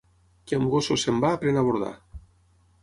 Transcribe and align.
Qui 0.51 0.57
amb 0.59 0.71
gossos 0.71 1.05
se'n 1.07 1.21
va 1.27 1.31
aprèn 1.39 1.61
a 1.63 1.67
bordar. 1.69 1.93